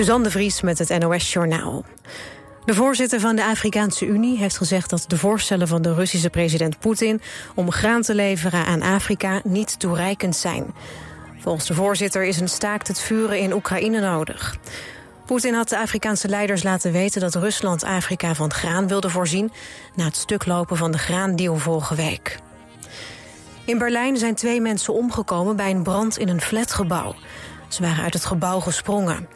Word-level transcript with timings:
Suzanne 0.00 0.24
de 0.24 0.30
Vries 0.30 0.60
met 0.60 0.78
het 0.78 0.98
NOS 0.98 1.32
Journaal. 1.32 1.84
De 2.64 2.74
voorzitter 2.74 3.20
van 3.20 3.36
de 3.36 3.44
Afrikaanse 3.44 4.06
Unie 4.06 4.38
heeft 4.38 4.56
gezegd 4.56 4.90
dat 4.90 5.04
de 5.06 5.18
voorstellen 5.18 5.68
van 5.68 5.82
de 5.82 5.94
Russische 5.94 6.30
president 6.30 6.78
Poetin 6.78 7.20
om 7.54 7.70
graan 7.70 8.02
te 8.02 8.14
leveren 8.14 8.64
aan 8.64 8.82
Afrika 8.82 9.40
niet 9.44 9.80
toereikend 9.80 10.36
zijn. 10.36 10.74
Volgens 11.38 11.66
de 11.66 11.74
voorzitter 11.74 12.24
is 12.24 12.40
een 12.40 12.48
staakt 12.48 12.88
het 12.88 13.00
vuren 13.00 13.38
in 13.38 13.52
Oekraïne 13.52 14.00
nodig. 14.00 14.56
Poetin 15.26 15.54
had 15.54 15.68
de 15.68 15.78
Afrikaanse 15.78 16.28
leiders 16.28 16.62
laten 16.62 16.92
weten 16.92 17.20
dat 17.20 17.34
Rusland 17.34 17.84
Afrika 17.84 18.34
van 18.34 18.52
graan 18.52 18.88
wilde 18.88 19.10
voorzien 19.10 19.52
na 19.94 20.04
het 20.04 20.16
stuklopen 20.16 20.76
van 20.76 20.90
de 20.90 20.98
graandeal 20.98 21.56
vorige 21.56 21.94
week. 21.94 22.38
In 23.64 23.78
Berlijn 23.78 24.16
zijn 24.16 24.34
twee 24.34 24.60
mensen 24.60 24.94
omgekomen 24.94 25.56
bij 25.56 25.70
een 25.70 25.82
brand 25.82 26.18
in 26.18 26.28
een 26.28 26.40
flatgebouw. 26.40 27.14
Ze 27.68 27.82
waren 27.82 28.04
uit 28.04 28.14
het 28.14 28.24
gebouw 28.24 28.60
gesprongen. 28.60 29.28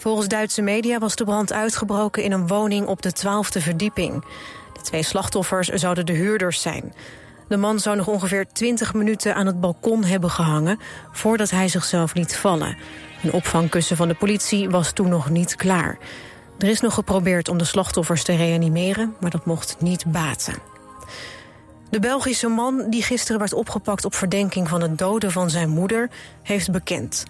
Volgens 0.00 0.28
Duitse 0.28 0.62
media 0.62 0.98
was 0.98 1.16
de 1.16 1.24
brand 1.24 1.52
uitgebroken 1.52 2.22
in 2.22 2.32
een 2.32 2.46
woning 2.46 2.86
op 2.86 3.02
de 3.02 3.12
twaalfde 3.12 3.60
verdieping. 3.60 4.24
De 4.72 4.80
twee 4.80 5.02
slachtoffers 5.02 5.68
zouden 5.68 6.06
de 6.06 6.12
huurders 6.12 6.60
zijn. 6.60 6.94
De 7.48 7.56
man 7.56 7.78
zou 7.78 7.96
nog 7.96 8.06
ongeveer 8.06 8.46
20 8.52 8.94
minuten 8.94 9.34
aan 9.34 9.46
het 9.46 9.60
balkon 9.60 10.04
hebben 10.04 10.30
gehangen... 10.30 10.78
voordat 11.12 11.50
hij 11.50 11.68
zichzelf 11.68 12.14
liet 12.14 12.36
vallen. 12.36 12.76
Een 13.22 13.32
opvangkussen 13.32 13.96
van 13.96 14.08
de 14.08 14.14
politie 14.14 14.70
was 14.70 14.92
toen 14.92 15.08
nog 15.08 15.30
niet 15.30 15.56
klaar. 15.56 15.98
Er 16.58 16.68
is 16.68 16.80
nog 16.80 16.94
geprobeerd 16.94 17.48
om 17.48 17.58
de 17.58 17.64
slachtoffers 17.64 18.22
te 18.22 18.36
reanimeren... 18.36 19.14
maar 19.20 19.30
dat 19.30 19.46
mocht 19.46 19.76
niet 19.78 20.04
baten. 20.06 20.54
De 21.90 22.00
Belgische 22.00 22.48
man 22.48 22.90
die 22.90 23.02
gisteren 23.02 23.38
werd 23.38 23.52
opgepakt 23.52 24.04
op 24.04 24.14
verdenking 24.14 24.68
van 24.68 24.80
het 24.80 24.98
doden 24.98 25.32
van 25.32 25.50
zijn 25.50 25.68
moeder... 25.68 26.10
heeft 26.42 26.70
bekend. 26.70 27.24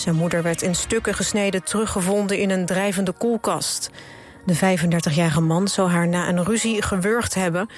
Zijn 0.00 0.14
moeder 0.14 0.42
werd 0.42 0.62
in 0.62 0.74
stukken 0.74 1.14
gesneden 1.14 1.62
teruggevonden 1.62 2.38
in 2.38 2.50
een 2.50 2.66
drijvende 2.66 3.12
koelkast. 3.12 3.90
De 4.44 4.56
35-jarige 4.56 5.40
man 5.40 5.68
zou 5.68 5.90
haar 5.90 6.08
na 6.08 6.28
een 6.28 6.44
ruzie 6.44 6.82
gewurgd 6.82 7.34
hebben. 7.34 7.68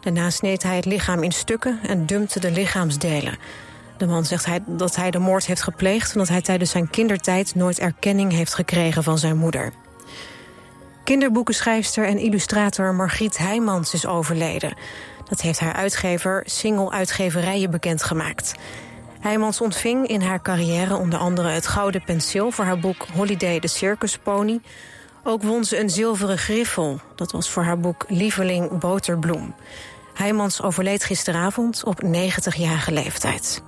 Daarna 0.00 0.30
sneed 0.30 0.62
hij 0.62 0.76
het 0.76 0.84
lichaam 0.84 1.22
in 1.22 1.32
stukken 1.32 1.78
en 1.82 2.06
dumpte 2.06 2.40
de 2.40 2.50
lichaamsdelen. 2.50 3.38
De 3.96 4.06
man 4.06 4.24
zegt 4.24 4.46
hij 4.46 4.62
dat 4.66 4.96
hij 4.96 5.10
de 5.10 5.18
moord 5.18 5.46
heeft 5.46 5.62
gepleegd... 5.62 6.12
en 6.12 6.18
dat 6.18 6.28
hij 6.28 6.42
tijdens 6.42 6.70
zijn 6.70 6.90
kindertijd 6.90 7.54
nooit 7.54 7.78
erkenning 7.78 8.32
heeft 8.32 8.54
gekregen 8.54 9.02
van 9.02 9.18
zijn 9.18 9.36
moeder. 9.36 9.72
Kinderboekenschrijfster 11.04 12.06
en 12.06 12.18
illustrator 12.18 12.94
Margriet 12.94 13.38
Heijmans 13.38 13.94
is 13.94 14.06
overleden. 14.06 14.74
Dat 15.28 15.40
heeft 15.40 15.60
haar 15.60 15.72
uitgever 15.72 16.42
Single 16.44 16.90
Uitgeverijen 16.90 17.70
bekendgemaakt. 17.70 18.54
Heijmans 19.26 19.60
ontving 19.60 20.06
in 20.06 20.20
haar 20.20 20.42
carrière 20.42 20.96
onder 20.96 21.18
andere 21.18 21.48
het 21.48 21.66
Gouden 21.66 22.04
Penseel... 22.04 22.50
voor 22.50 22.64
haar 22.64 22.78
boek 22.78 23.06
Holiday 23.14 23.60
the 23.60 23.68
Circus 23.68 24.18
Pony. 24.18 24.60
Ook 25.22 25.42
won 25.42 25.64
ze 25.64 25.80
een 25.80 25.90
zilveren 25.90 26.38
griffel. 26.38 27.00
Dat 27.14 27.32
was 27.32 27.50
voor 27.50 27.62
haar 27.62 27.78
boek 27.78 28.04
Lieveling 28.08 28.78
Boterbloem. 28.78 29.54
Heijmans 30.14 30.62
overleed 30.62 31.04
gisteravond 31.04 31.84
op 31.84 32.02
90-jarige 32.04 32.92
leeftijd. 32.92 33.62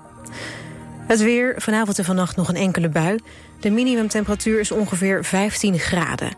Het 1.06 1.20
weer, 1.20 1.54
vanavond 1.56 1.98
en 1.98 2.04
vannacht 2.04 2.36
nog 2.36 2.48
een 2.48 2.56
enkele 2.56 2.88
bui. 2.88 3.18
De 3.60 3.70
minimumtemperatuur 3.70 4.60
is 4.60 4.72
ongeveer 4.72 5.24
15 5.24 5.78
graden. 5.78 6.36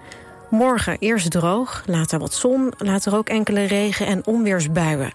Morgen 0.51 0.97
eerst 0.99 1.31
droog, 1.31 1.83
later 1.87 2.19
wat 2.19 2.35
zon, 2.35 2.73
later 2.79 3.17
ook 3.17 3.29
enkele 3.29 3.65
regen- 3.65 4.07
en 4.07 4.27
onweersbuien. 4.27 5.13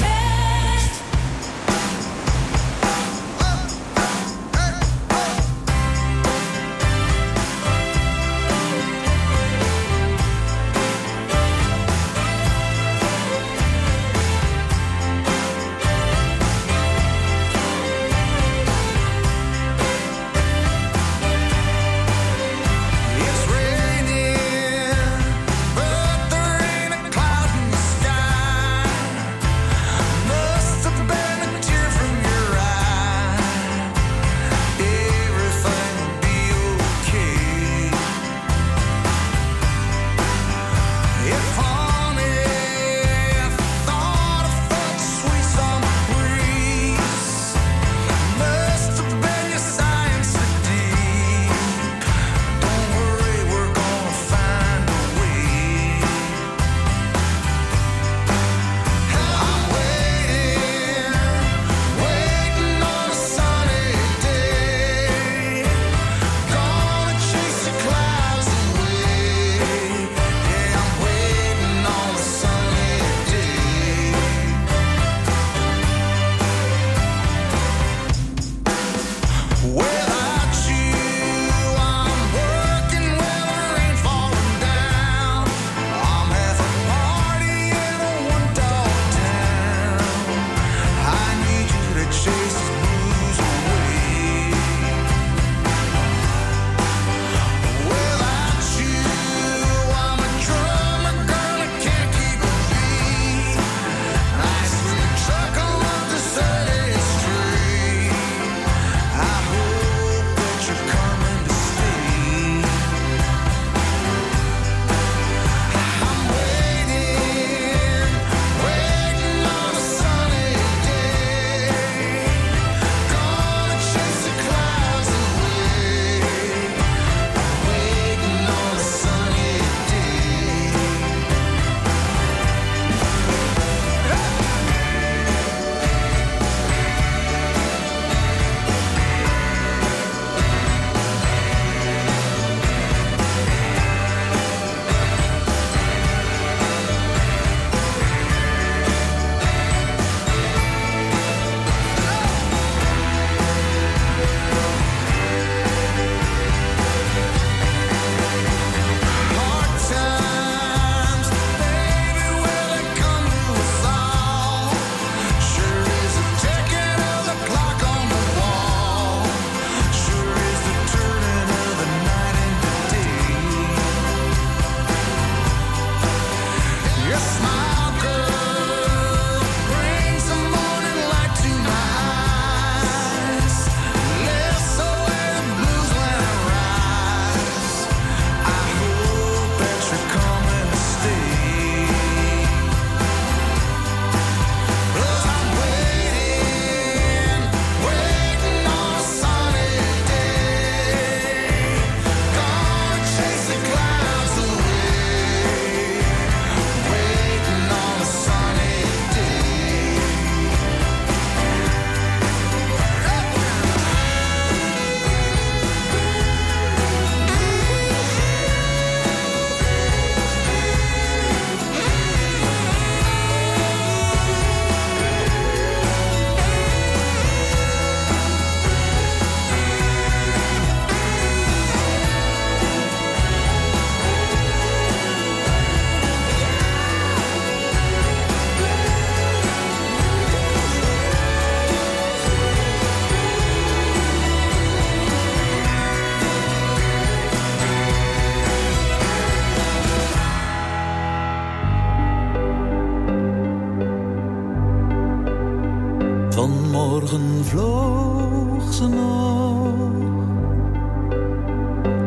vloog 257.51 258.73
ze 258.73 258.89
nog. 258.89 259.75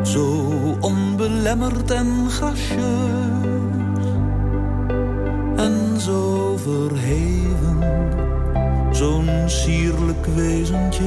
Zo 0.02 0.46
onbelemmerd 0.80 1.90
en 1.90 2.30
gracieus. 2.30 4.06
En 5.56 6.00
zo 6.00 6.56
verheven, 6.56 7.78
zo'n 8.90 9.28
sierlijk 9.46 10.26
wezentje. 10.34 11.04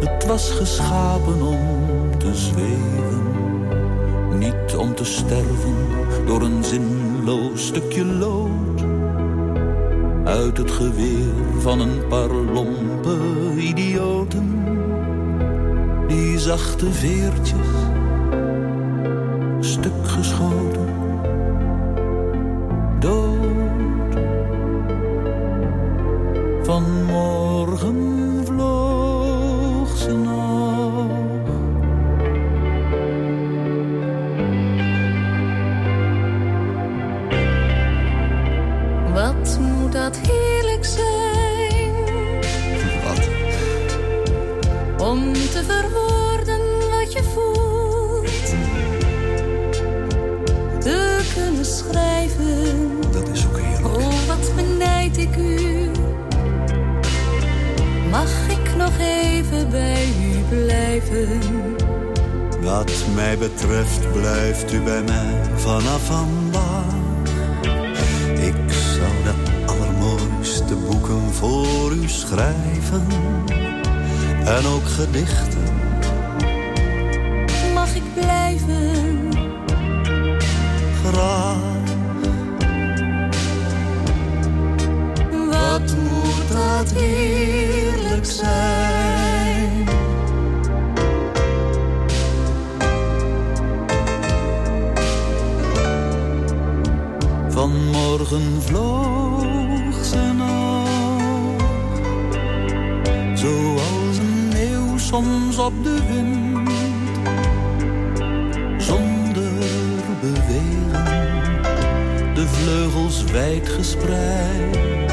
Het 0.00 0.26
was 0.26 0.50
geschapen 0.50 1.42
om 1.42 2.18
te 2.18 2.34
zweven, 2.34 3.22
niet 4.38 4.76
om 4.76 4.94
te 4.94 5.04
sterven 5.04 5.74
door 6.26 6.42
een 6.42 6.64
zinloos 6.64 7.66
stukje 7.66 8.04
lood. 8.04 8.84
Uit 10.24 10.56
het 10.58 10.70
geweer 10.70 11.53
van 11.60 11.80
een 11.80 12.06
paar 12.08 12.28
lompe 12.28 13.16
idioten, 13.56 14.64
die 16.06 16.38
zachte 16.38 16.92
veertjes, 16.92 17.68
stuk 19.60 20.06
geschoten, 20.06 20.73
heerlijk 86.96 88.24
zijn. 88.24 89.88
Vanmorgen 97.48 98.62
vloog 98.62 100.04
ze 100.04 100.32
nog, 100.36 100.88
zoals 103.34 104.18
een 104.18 104.48
meeuw 104.48 104.98
soms 104.98 105.58
op 105.58 105.72
de 105.82 105.98
wind, 106.08 106.70
zonder 108.82 109.52
bewegen, 110.20 111.04
de 112.34 112.46
vleugels 112.46 113.24
wijd 113.24 113.68
gespreid, 113.68 115.03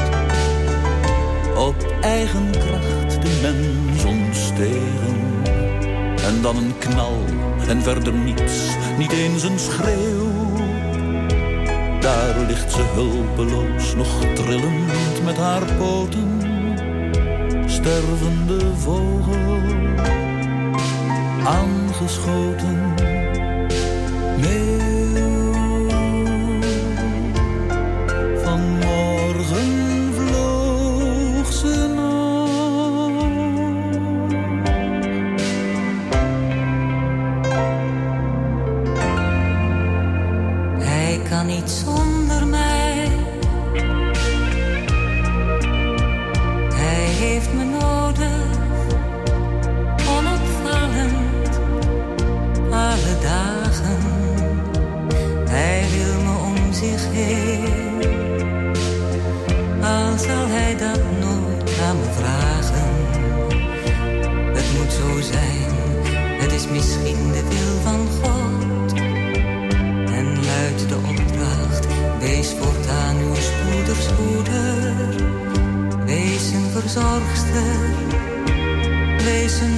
eigen 2.02 2.50
kracht 2.50 3.22
de 3.22 3.40
mens 3.42 4.04
ontstegen. 4.04 5.20
En 6.24 6.42
dan 6.42 6.56
een 6.56 6.78
knal 6.78 7.24
en 7.68 7.82
verder 7.82 8.12
niets, 8.12 8.76
niet 8.98 9.12
eens 9.12 9.42
een 9.42 9.58
schreeuw. 9.58 10.30
Daar 12.00 12.34
ligt 12.46 12.72
ze 12.72 12.82
hulpeloos, 12.94 13.94
nog 13.94 14.24
trillend 14.34 15.24
met 15.24 15.36
haar 15.36 15.62
poten. 15.78 16.40
Stervende 17.66 18.76
vogel, 18.76 19.60
aangeschoten. 21.44 22.94
Meeuw, 24.40 24.71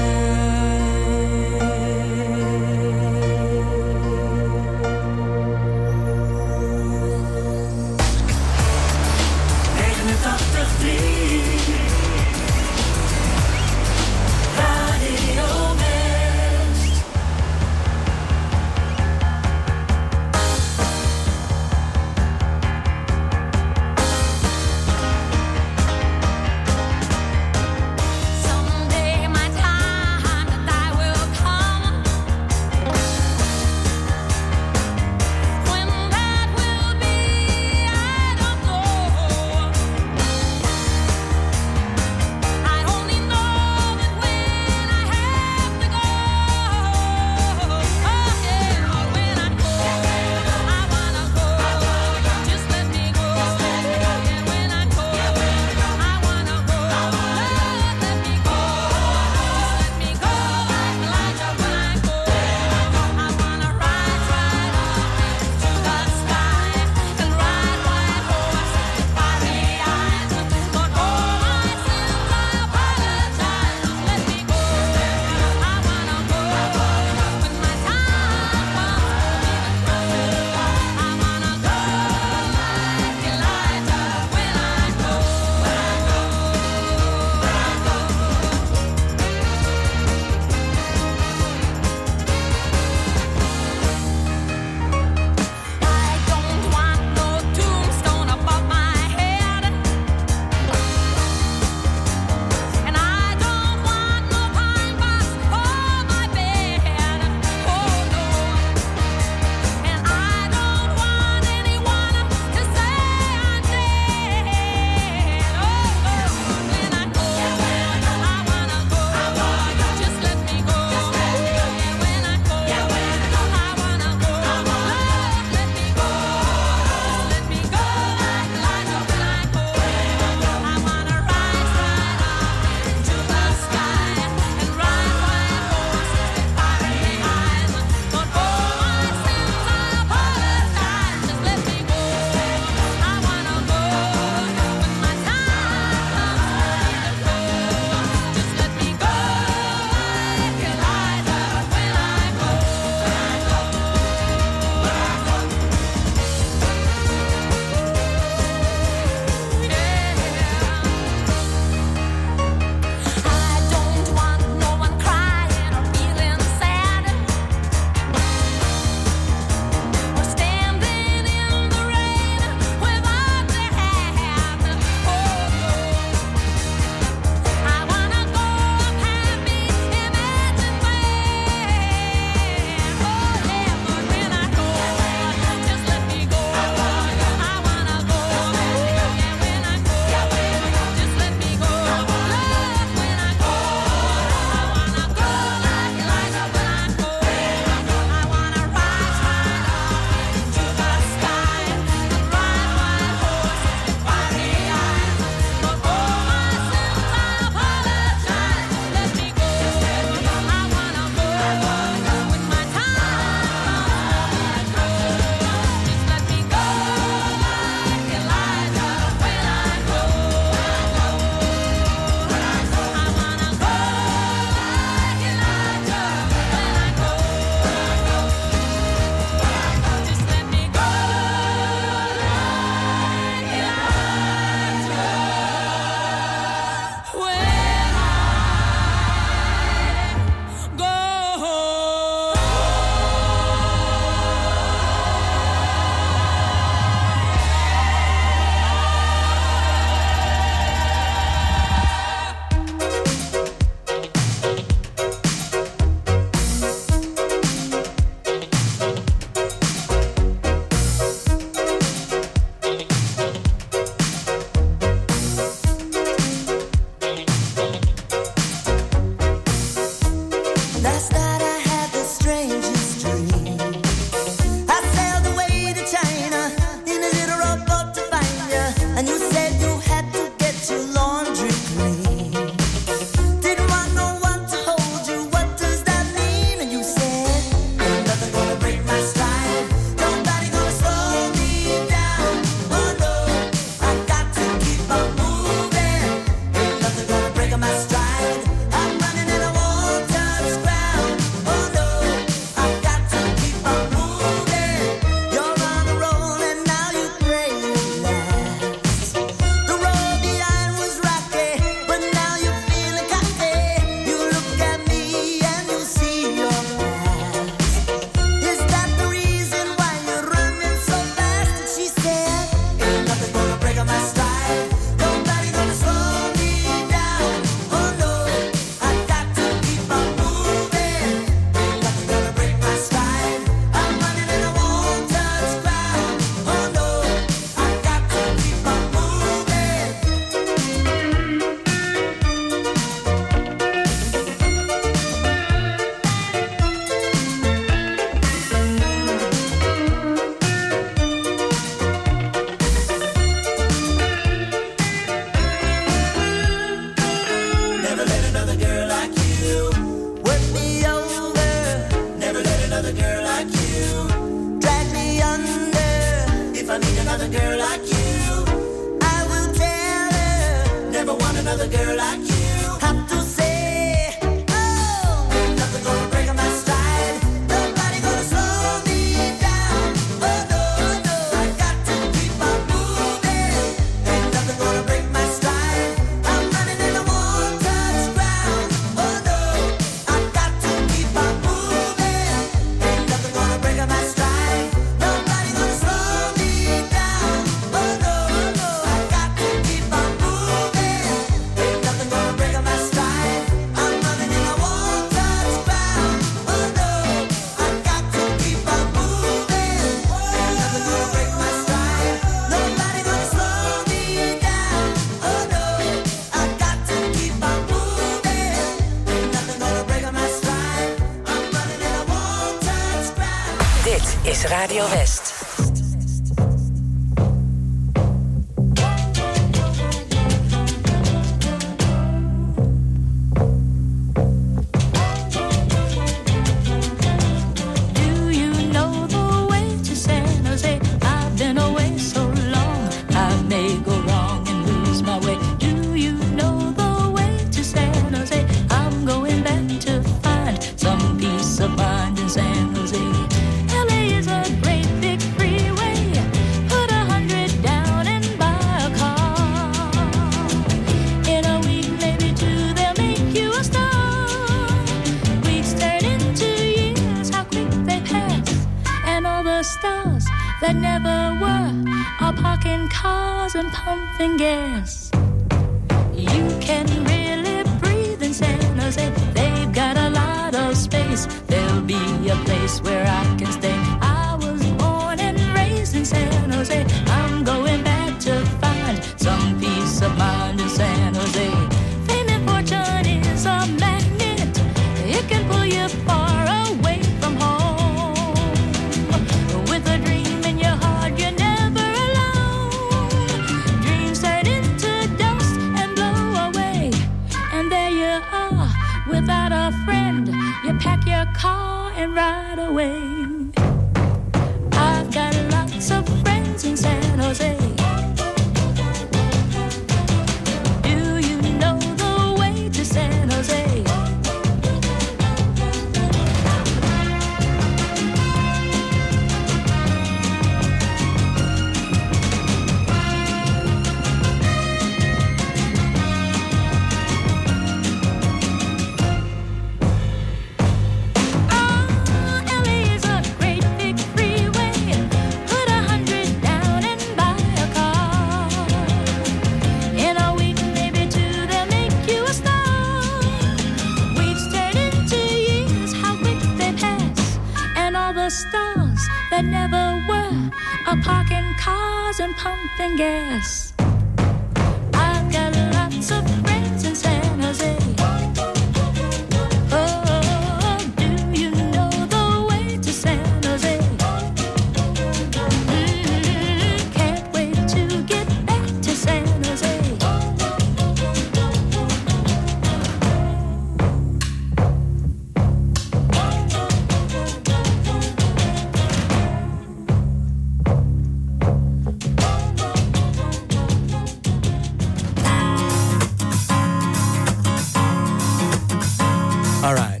All 599.62 599.74
right. 599.74 600.00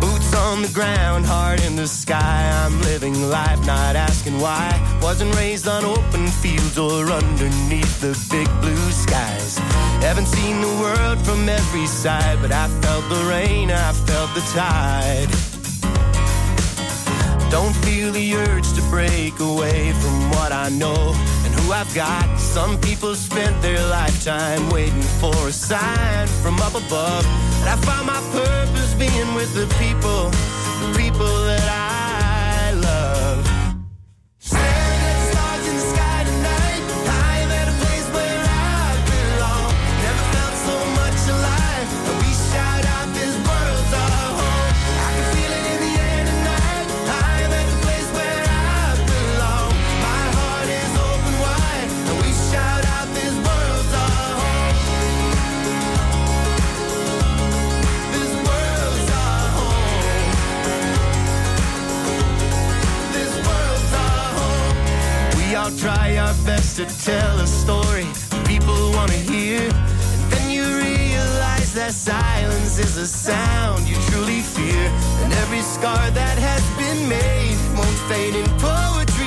Boots 0.00 0.34
on 0.34 0.60
the 0.60 0.70
ground, 0.74 1.24
heart 1.24 1.64
in 1.64 1.76
the 1.76 1.86
sky. 1.86 2.50
I'm 2.62 2.78
living 2.82 3.30
life, 3.30 3.64
not 3.66 3.96
asking 3.96 4.38
why. 4.38 4.68
Wasn't 5.00 5.34
raised 5.34 5.66
on 5.66 5.84
open 5.86 6.26
fields 6.26 6.76
or 6.76 7.10
underneath 7.10 8.00
the 8.02 8.12
big 8.30 8.48
blue 8.60 8.90
skies. 8.90 9.56
Haven't 10.02 10.26
seen 10.26 10.60
the 10.60 10.74
world 10.82 11.18
from 11.24 11.48
every 11.48 11.86
side, 11.86 12.38
but 12.42 12.52
I 12.52 12.68
felt 12.82 13.08
the 13.08 13.24
rain, 13.30 13.70
I 13.70 13.92
felt 13.92 14.34
the 14.34 14.42
tide. 14.52 15.30
Don't 17.50 17.76
feel 17.84 18.10
the 18.12 18.34
urge 18.34 18.72
to 18.72 18.82
break 18.90 19.38
away 19.40 19.92
from 20.00 20.30
what 20.30 20.52
I 20.52 20.70
know 20.70 21.14
and 21.44 21.54
who 21.54 21.72
I've 21.72 21.94
got. 21.94 22.24
Some 22.38 22.80
people 22.80 23.14
spent 23.14 23.60
their 23.60 23.80
lifetime 23.88 24.70
waiting 24.70 25.02
for 25.20 25.36
a 25.48 25.52
sign 25.52 26.26
from 26.42 26.58
up 26.60 26.74
above, 26.74 27.26
and 27.60 27.68
I 27.68 27.76
found 27.84 28.06
my 28.06 28.20
purpose 28.32 28.81
being 29.08 29.34
with 29.34 29.52
the 29.52 29.66
people, 29.80 30.30
the 30.30 30.94
people 30.96 31.26
that 31.26 31.66
I 31.68 31.91
try 65.82 66.16
our 66.16 66.34
best 66.44 66.76
to 66.76 66.86
tell 67.04 67.40
a 67.40 67.46
story 67.46 68.06
people 68.46 68.92
want 68.92 69.10
to 69.10 69.16
hear. 69.16 69.62
And 69.62 70.22
then 70.32 70.48
you 70.48 70.62
realize 70.62 71.74
that 71.74 71.92
silence 71.92 72.78
is 72.78 72.96
a 72.96 73.06
sound 73.06 73.88
you 73.88 73.96
truly 74.10 74.42
fear. 74.42 74.84
And 75.22 75.32
every 75.42 75.62
scar 75.62 76.04
that 76.10 76.38
has 76.38 76.62
been 76.78 77.08
made 77.08 77.58
won't 77.76 77.98
fade 78.08 78.36
in 78.36 78.46
poetry. 78.60 79.21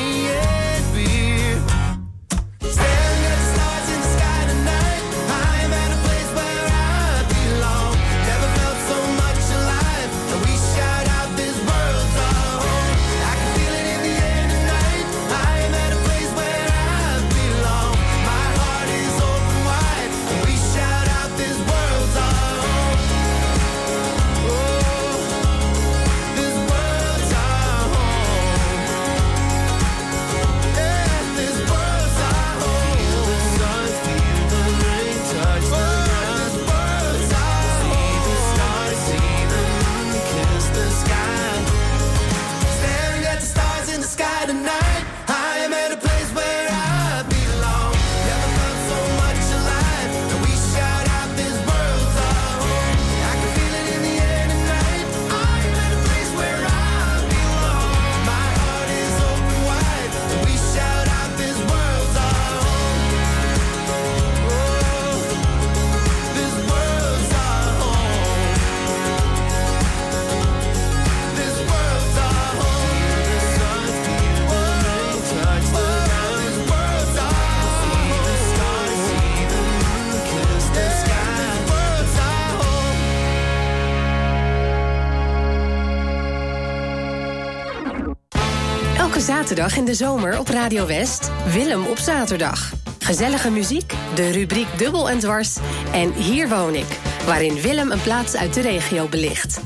dag 89.55 89.77
in 89.77 89.85
de 89.85 89.93
zomer 89.93 90.39
op 90.39 90.47
Radio 90.47 90.85
West. 90.85 91.31
Willem 91.53 91.85
op 91.85 91.97
zaterdag. 91.97 92.71
Gezellige 92.99 93.49
muziek, 93.49 93.93
de 94.15 94.31
rubriek 94.31 94.67
Dubbel 94.77 95.09
en 95.09 95.19
Dwars 95.19 95.57
en 95.93 96.13
Hier 96.13 96.49
woon 96.49 96.75
ik, 96.75 96.99
waarin 97.25 97.61
Willem 97.61 97.91
een 97.91 98.01
plaats 98.01 98.35
uit 98.35 98.53
de 98.53 98.61
regio 98.61 99.07
belicht. 99.07 99.61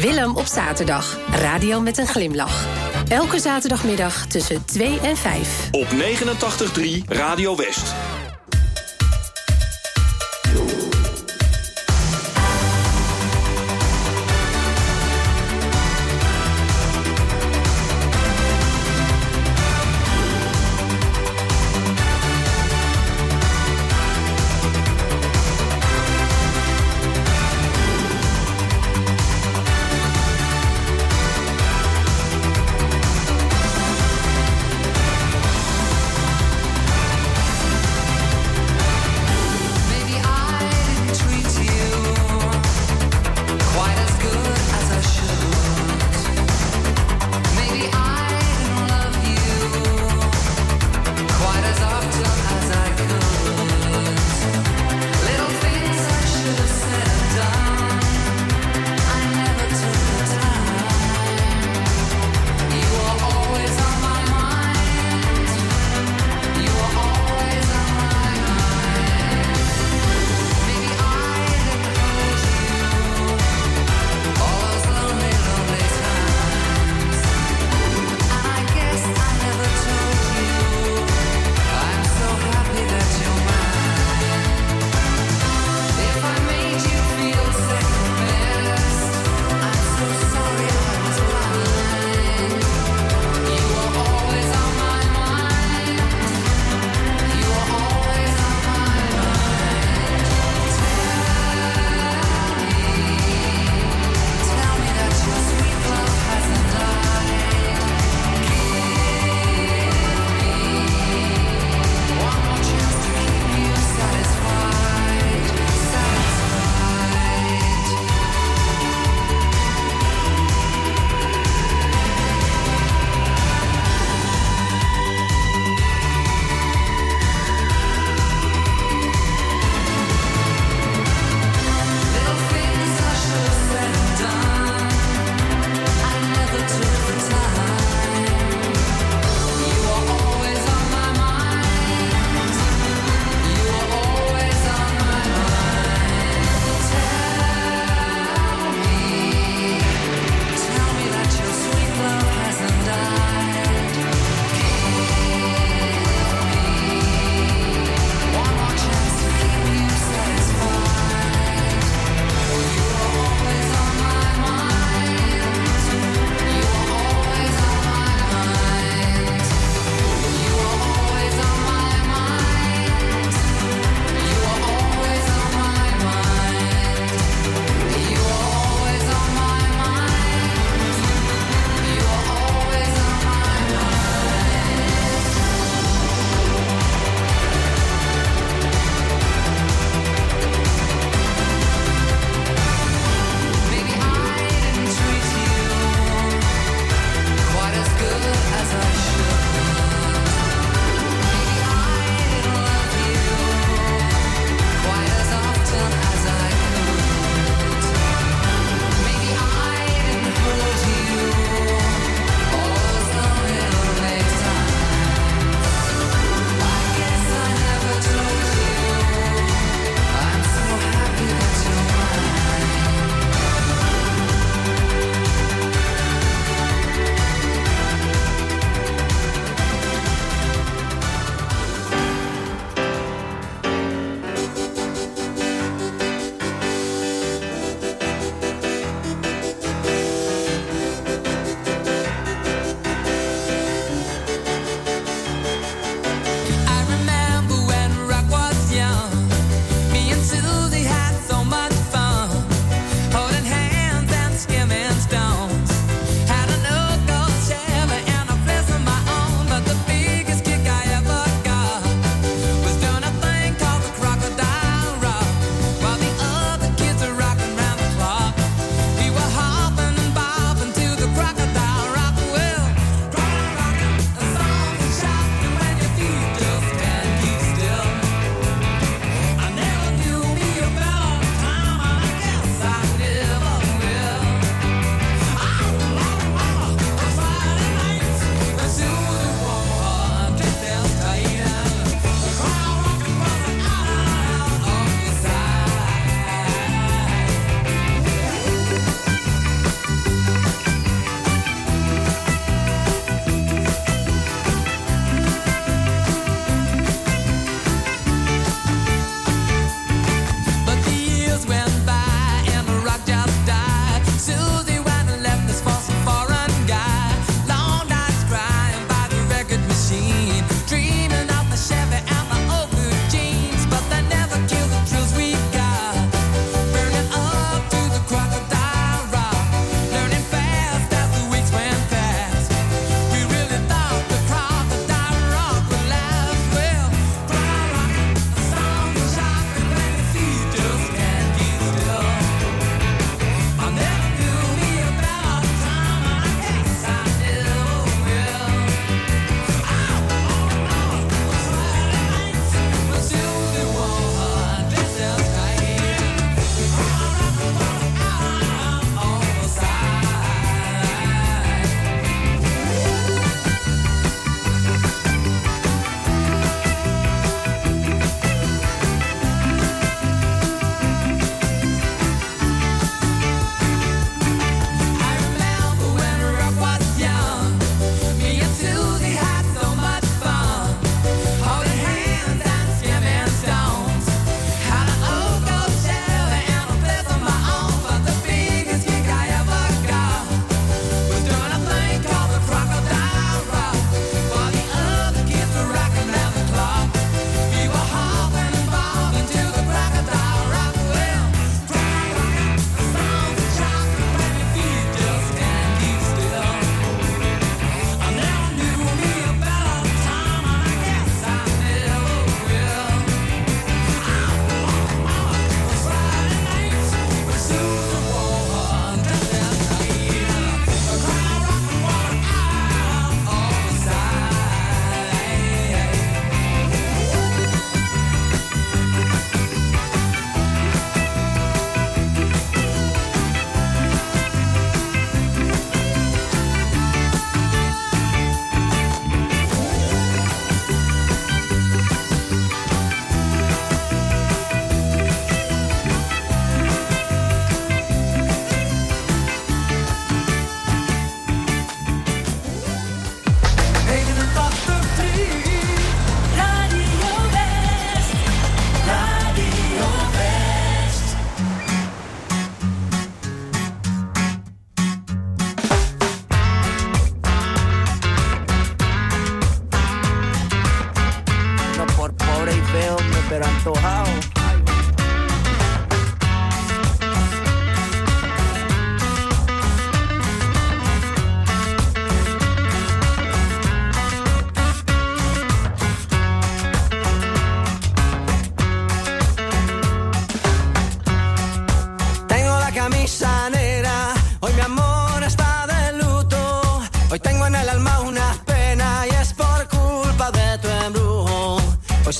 Willem 0.00 0.36
op 0.36 0.46
zaterdag, 0.46 1.18
radio 1.30 1.80
met 1.80 1.98
een 1.98 2.06
glimlach. 2.06 2.66
Elke 3.08 3.38
zaterdagmiddag 3.38 4.26
tussen 4.26 4.64
2 4.64 5.00
en 5.00 5.16
5. 5.16 5.68
Op 5.70 5.86
89.3 5.86 7.04
Radio 7.08 7.56
West. 7.56 7.94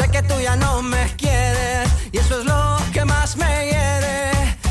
Sé 0.01 0.09
que 0.09 0.23
tú 0.23 0.35
ya 0.41 0.57
no 0.57 0.81
me 0.81 1.15
quieres 1.19 1.87
y 2.11 2.17
eso 2.17 2.41
es 2.41 2.47
lo 2.47 2.79
que 2.91 3.05
más 3.05 3.37
me 3.37 3.67
hiere. 3.67 4.31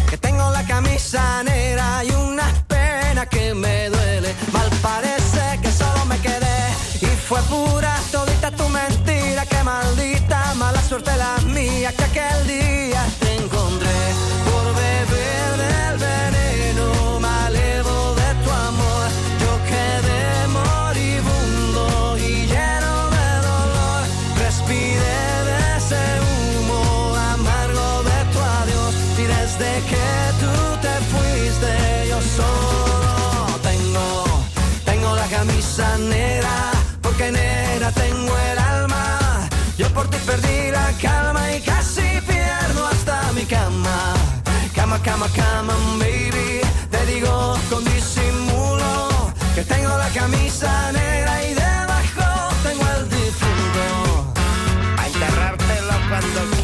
Que 0.10 0.18
tengo 0.18 0.50
la 0.50 0.66
camisa 0.66 1.44
negra 1.44 2.04
y 2.04 2.10
una 2.10 2.48
pena 2.68 3.28
que 3.28 3.54
me 3.54 3.90
duele. 3.90 4.34
Mal 4.52 4.68
parece 4.82 5.60
que 5.62 5.72
solo 5.72 6.04
me 6.06 6.18
quedé 6.18 6.60
y 7.02 7.06
fue 7.28 7.40
pura 7.44 7.96
todita 8.12 8.50
tu 8.50 8.68
mentira. 8.70 9.46
Que 9.46 9.64
maldita 9.64 10.56
mala 10.56 10.82
suerte 10.82 11.16
la 11.16 11.38
mía 11.46 11.94
que 11.94 12.06
aquel 12.06 12.48
día 12.48 13.06
cama, 45.04 45.28
cama, 45.36 45.74
baby. 46.00 46.62
Te 46.90 47.06
digo 47.06 47.58
con 47.70 47.84
disimulo 47.86 49.10
que 49.56 49.64
tengo 49.64 49.90
la 49.98 50.10
camisa 50.10 50.92
negra 50.92 51.44
y 51.44 51.54
debajo 51.54 52.56
tengo 52.64 52.84
el 52.98 53.10
difunto. 53.10 54.34
A 54.98 55.08
enterrártelo 55.08 55.94
cuando 56.10 56.59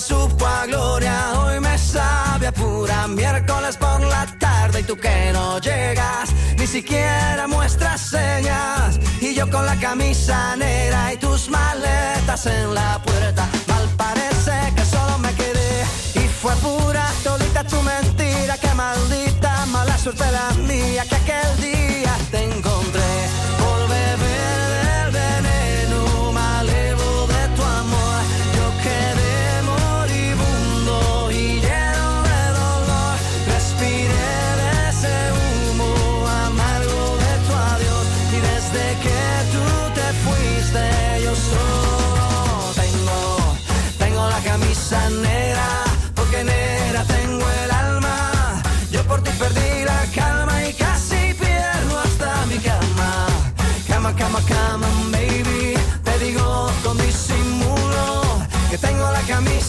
supo 0.00 0.46
a 0.46 0.66
gloria, 0.66 1.32
hoy 1.40 1.60
me 1.60 1.76
sabe 1.76 2.46
a 2.46 2.52
pura 2.52 3.06
miércoles 3.08 3.76
por 3.76 4.00
la 4.00 4.26
tarde. 4.38 4.80
Y 4.80 4.82
tú 4.84 4.96
que 4.96 5.30
no 5.32 5.58
llegas, 5.58 6.30
ni 6.58 6.66
siquiera 6.66 7.46
muestras 7.46 8.00
señas. 8.00 8.98
Y 9.20 9.34
yo 9.34 9.48
con 9.50 9.66
la 9.66 9.76
camisa 9.76 10.56
negra 10.56 11.12
y 11.12 11.16
tus 11.18 11.48
maletas 11.48 12.46
en 12.46 12.74
la 12.74 13.00
puerta, 13.02 13.48
mal 13.68 13.88
parece 13.96 14.72
que 14.74 14.84
solo 14.84 15.18
me 15.18 15.32
quedé. 15.34 15.84
Y 16.14 16.28
fue 16.28 16.54
pura 16.56 17.06
solita 17.22 17.64
tu 17.64 17.80
mentira, 17.82 18.56
que 18.56 18.72
maldita 18.74 19.66
mala 19.66 19.98
suerte 19.98 20.24
la 20.32 20.50
mía 20.66 21.04
que 21.08 21.16
aquel 21.16 21.60
día 21.60 22.09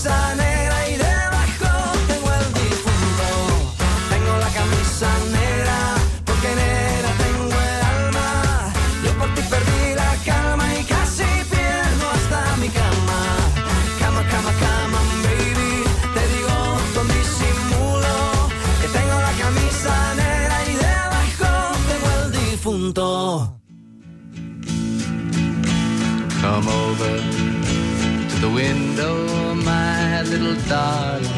sana. 0.01 0.40
soldados 30.51 31.30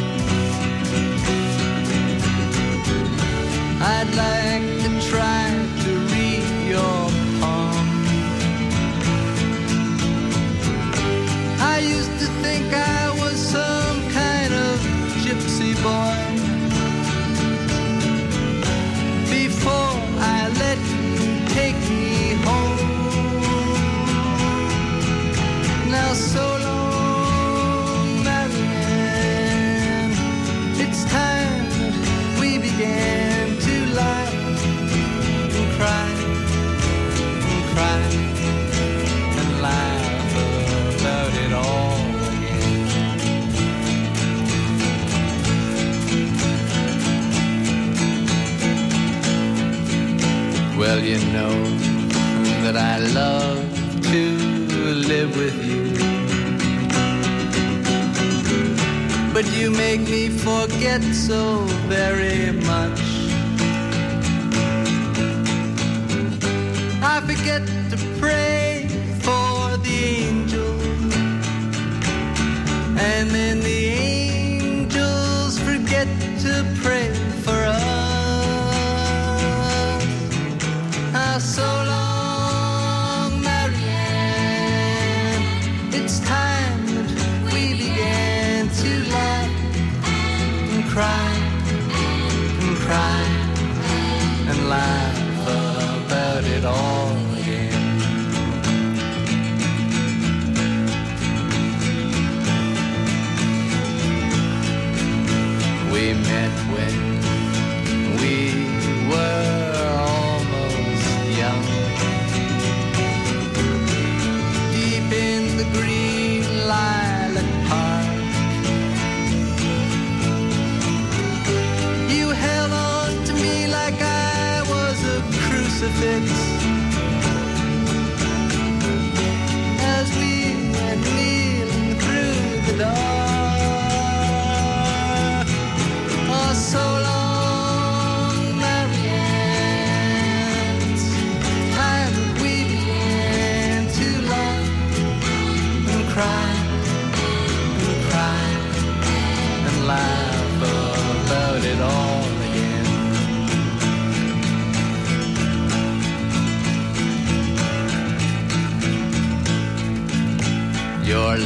get 60.83 61.01
so 61.15 61.59
very 61.87 62.51
much. 62.51 63.02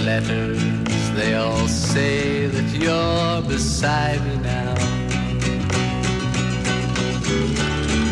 letters, 0.08 0.64
they 1.18 1.34
all 1.34 1.68
say 1.68 2.48
that 2.48 2.70
you're 2.82 3.42
beside 3.42 4.22
me 4.26 4.38
now. 4.38 4.74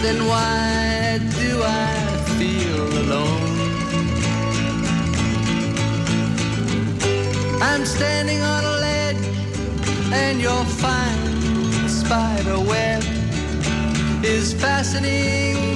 Then 0.03 0.19
why 0.31 1.19
do 1.41 1.51
I 1.63 1.93
feel 2.37 2.85
alone? 3.03 3.55
I'm 7.61 7.85
standing 7.85 8.41
on 8.41 8.61
a 8.73 8.75
ledge, 8.87 9.25
and 10.21 10.41
your 10.41 10.63
fine 10.83 11.87
spider 11.87 12.59
web 12.59 13.03
is 14.21 14.53
fastening 14.53 15.74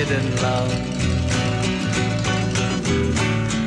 forbidden 0.00 0.36
love. 0.36 0.72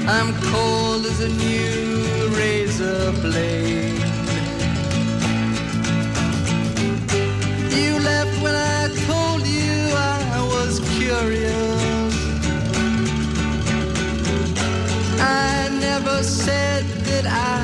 I'm 0.08 0.34
cold 0.52 1.06
as 1.06 1.20
a 1.20 1.30
new 1.30 2.28
razor 2.38 3.12
blade. 3.22 4.00
You 7.72 8.00
left 8.00 8.42
when 8.42 8.56
I 8.56 8.90
told 9.08 9.46
you 9.46 9.74
I 9.96 10.48
was 10.54 10.80
curious. 10.98 12.14
I 15.20 15.70
never 15.80 16.24
said 16.24 16.84
that 17.08 17.26
I 17.28 17.63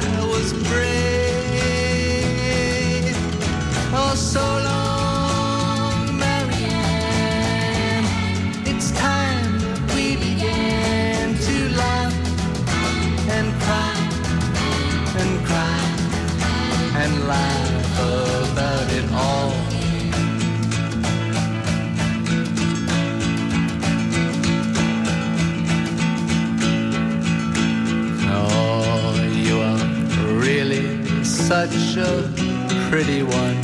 such 31.72 31.98
a 31.98 32.90
pretty 32.90 33.24
one. 33.24 33.58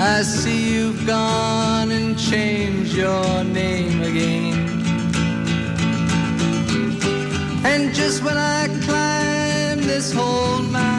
I 0.00 0.22
see 0.22 0.74
you've 0.74 1.06
gone 1.06 1.90
and 1.90 2.18
changed 2.18 2.94
your 2.94 3.44
name 3.44 4.00
again. 4.02 4.68
And 7.64 7.94
just 7.94 8.22
when 8.22 8.36
I 8.36 8.68
climbed 8.84 9.82
this 9.82 10.12
whole 10.12 10.62
mountain 10.62 10.97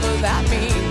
whatever 0.00 0.22
that 0.22 0.50
means. 0.50 0.87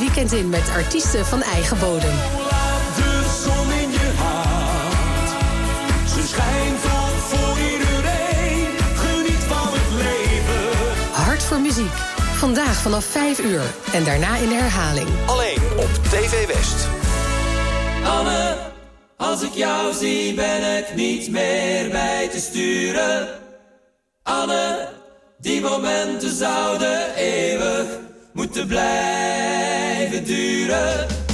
weekend 0.00 0.32
in 0.32 0.48
met 0.48 0.70
artiesten 0.70 1.26
van 1.26 1.42
eigen 1.42 1.78
bodem. 1.78 2.14
Hart 11.12 11.42
voor 11.42 11.60
muziek. 11.60 11.92
Vandaag 12.36 12.74
vanaf 12.74 13.04
5 13.04 13.40
uur 13.40 13.62
en 13.92 14.04
daarna 14.04 14.36
in 14.36 14.48
herhaling. 14.48 15.08
Alleen 15.26 15.58
op 15.76 15.90
TV 16.10 16.46
West. 16.46 16.88
Anne, 18.04 18.56
als 19.16 19.42
ik 19.42 19.52
jou 19.54 19.94
zie 19.94 20.34
ben 20.34 20.78
ik 20.78 20.94
niet 20.94 21.30
meer 21.30 21.90
bij 21.90 22.28
te 22.28 22.38
sturen. 22.38 23.28
Anne, 24.22 24.88
die 25.38 25.60
momenten 25.60 26.36
zouden 26.36 27.14
eeuwig 27.14 27.86
moeten 28.32 28.66
blijven. 28.66 29.09
Peter. 30.70 31.29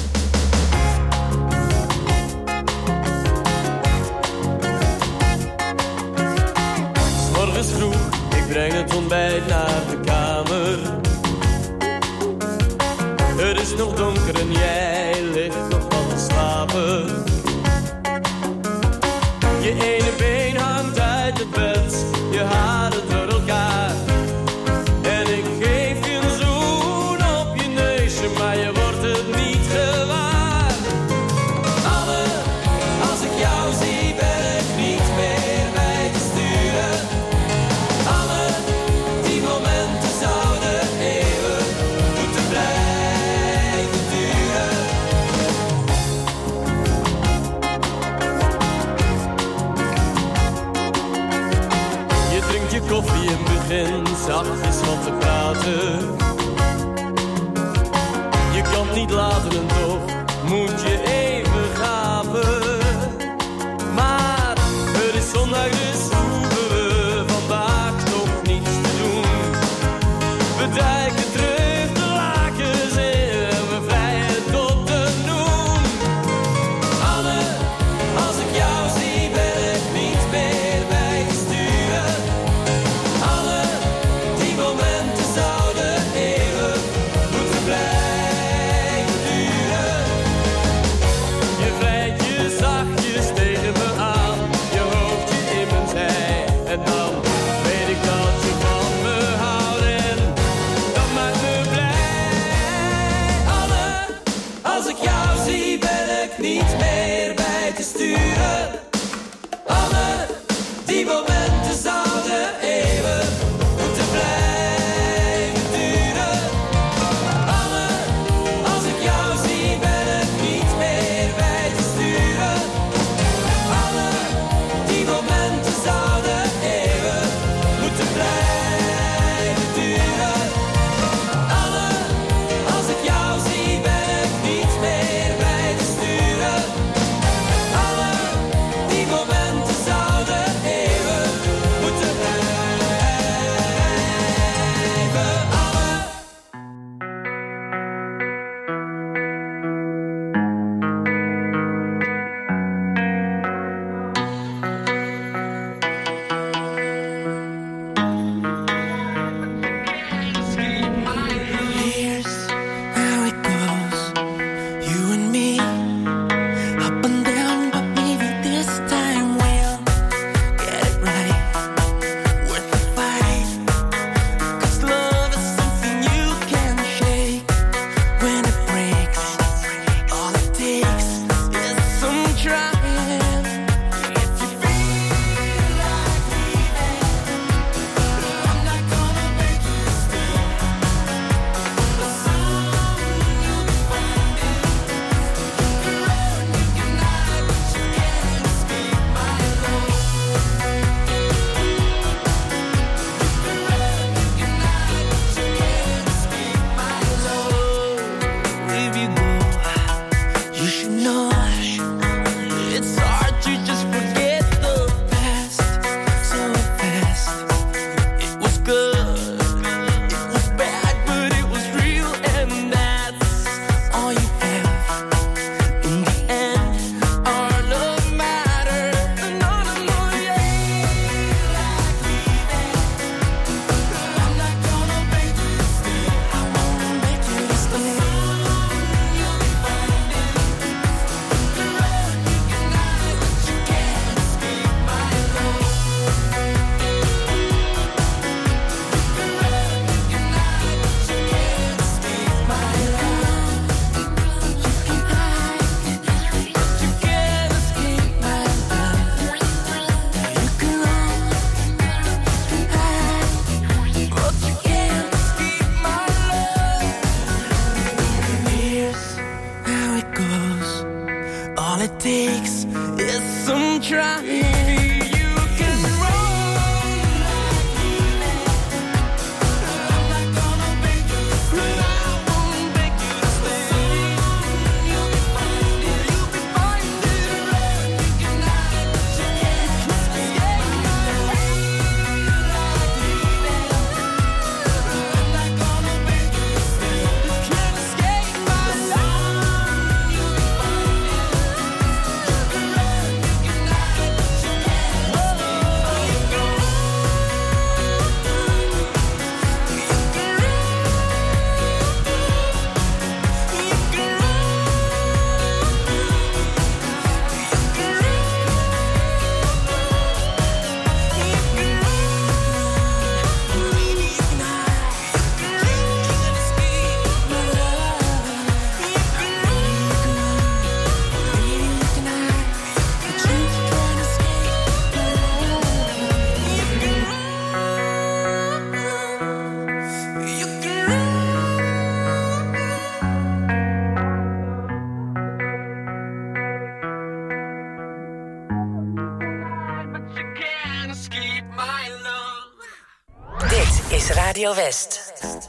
Radio 354.37 354.55
West. 354.55 355.46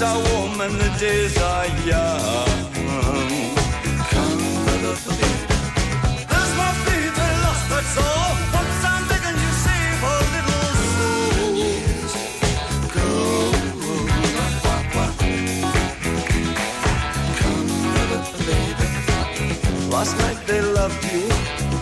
Nights 0.00 0.16
are 0.16 0.22
warm 0.32 0.60
and 0.62 0.80
the 0.80 0.88
days 0.98 1.36
are 1.36 1.66
young. 1.84 2.72
There's 6.30 6.52
my 6.56 6.72
baby 6.86 7.26
lost, 7.44 7.64
that's 7.68 7.96
all. 7.98 8.32
Once 8.56 8.82
I'm 8.92 9.04
you, 9.42 9.52
save 9.66 10.02
a 10.02 10.16
little 10.34 10.64
soul. 10.88 11.44
Last 19.90 20.14
night 20.18 20.40
they 20.46 20.62
loved 20.62 21.04
you, 21.12 21.28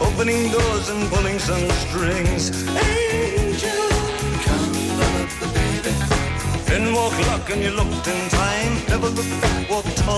opening 0.01 0.51
doors 0.51 0.89
and 0.89 1.09
pulling 1.09 1.39
some 1.39 1.71
strings. 1.71 2.28
Looked 7.79 8.09
in 8.09 8.29
time. 8.29 8.72
Never 8.89 9.09
look 9.09 9.31
back, 9.41 9.70
walk 9.70 9.85
tall, 9.95 10.18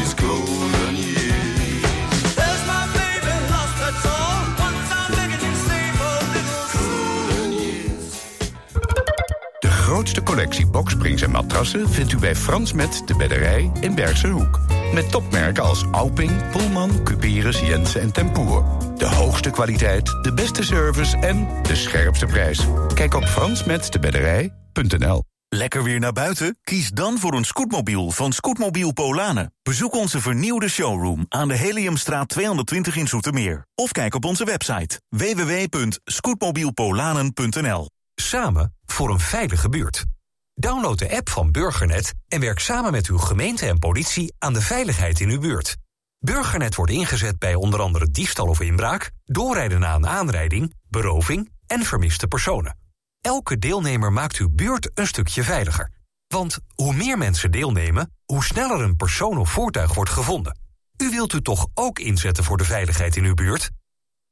grootste 10.01 10.23
collectie 10.23 10.67
boksprings 10.67 11.21
en 11.21 11.31
matrassen 11.31 11.89
vindt 11.89 12.11
u 12.11 12.17
bij 12.17 12.35
Frans 12.35 12.73
Met 12.73 13.01
de 13.05 13.15
Bedderij 13.15 13.71
in 13.79 13.95
Bergse 13.95 14.27
Hoek. 14.27 14.59
Met 14.93 15.11
topmerken 15.11 15.63
als 15.63 15.85
Alping, 15.91 16.49
Pullman, 16.51 17.03
Cuperus, 17.03 17.59
Jensen 17.59 18.01
en 18.01 18.11
Tempoer. 18.11 18.65
De 18.97 19.05
hoogste 19.05 19.49
kwaliteit, 19.49 20.05
de 20.21 20.33
beste 20.33 20.63
service 20.63 21.17
en 21.17 21.47
de 21.63 21.75
scherpste 21.75 22.25
prijs. 22.25 22.67
Kijk 22.93 23.13
op 23.13 23.23
fransmetdebedderij.nl 23.23 25.23
Lekker 25.49 25.83
weer 25.83 25.99
naar 25.99 26.13
buiten? 26.13 26.57
Kies 26.63 26.89
dan 26.89 27.17
voor 27.17 27.33
een 27.33 27.45
scootmobiel 27.45 28.11
van 28.11 28.31
Scootmobiel 28.31 28.93
Polanen. 28.93 29.53
Bezoek 29.63 29.95
onze 29.95 30.21
vernieuwde 30.21 30.69
showroom 30.69 31.25
aan 31.29 31.47
de 31.47 31.55
Heliumstraat 31.55 32.27
220 32.27 32.95
in 32.95 33.07
Zoetermeer. 33.07 33.65
Of 33.75 33.91
kijk 33.91 34.15
op 34.15 34.25
onze 34.25 34.45
website 34.45 35.01
www.scootmobielpolanen.nl 35.09 37.87
Samen 38.21 38.75
voor 38.85 39.09
een 39.09 39.19
veilige 39.19 39.69
buurt. 39.69 40.05
Download 40.53 40.97
de 40.97 41.15
app 41.15 41.29
van 41.29 41.51
Burgernet 41.51 42.13
en 42.27 42.39
werk 42.39 42.59
samen 42.59 42.91
met 42.91 43.07
uw 43.07 43.17
gemeente 43.17 43.67
en 43.67 43.79
politie 43.79 44.33
aan 44.37 44.53
de 44.53 44.61
veiligheid 44.61 45.19
in 45.19 45.29
uw 45.29 45.39
buurt. 45.39 45.77
Burgernet 46.19 46.75
wordt 46.75 46.91
ingezet 46.91 47.39
bij 47.39 47.55
onder 47.55 47.81
andere 47.81 48.11
diefstal 48.11 48.47
of 48.47 48.59
inbraak, 48.59 49.11
doorrijden 49.25 49.79
na 49.79 49.95
een 49.95 50.07
aanrijding, 50.07 50.73
beroving 50.89 51.51
en 51.67 51.83
vermiste 51.83 52.27
personen. 52.27 52.77
Elke 53.21 53.57
deelnemer 53.57 54.13
maakt 54.13 54.37
uw 54.37 54.49
buurt 54.51 54.91
een 54.93 55.07
stukje 55.07 55.43
veiliger. 55.43 55.91
Want 56.27 56.57
hoe 56.75 56.93
meer 56.93 57.17
mensen 57.17 57.51
deelnemen, 57.51 58.15
hoe 58.25 58.43
sneller 58.43 58.81
een 58.81 58.95
persoon 58.95 59.37
of 59.37 59.51
voertuig 59.51 59.93
wordt 59.93 60.11
gevonden. 60.11 60.59
U 60.97 61.09
wilt 61.09 61.33
u 61.33 61.41
toch 61.41 61.67
ook 61.73 61.99
inzetten 61.99 62.43
voor 62.43 62.57
de 62.57 62.65
veiligheid 62.65 63.15
in 63.15 63.23
uw 63.23 63.33
buurt? 63.33 63.69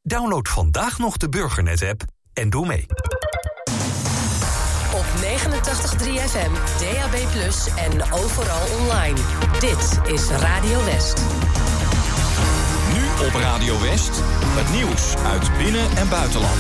Download 0.02 0.48
vandaag 0.48 0.98
nog 0.98 1.18
de 1.18 1.30
Burgernet-app 1.30 2.04
en 2.34 2.50
doe 2.50 2.68
mee. 2.68 2.86
Op 5.46 5.52
89.3 5.52 6.20
FM, 6.30 6.52
DAB+, 6.80 7.16
en 7.76 8.12
overal 8.12 8.62
online. 8.80 9.18
Dit 9.60 10.14
is 10.14 10.28
Radio 10.28 10.84
West. 10.86 11.22
Nu 12.94 13.26
op 13.28 13.34
Radio 13.34 13.82
West, 13.82 14.12
het 14.34 14.72
nieuws 14.72 15.16
uit 15.26 15.58
binnen- 15.58 15.98
en 15.98 16.10
buitenland. 16.10 16.60